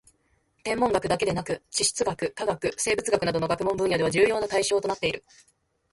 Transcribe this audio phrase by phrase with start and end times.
[0.63, 5.23] 天文学だけでなく地質学・化学・生物学などの学問分野では重要な対象となっている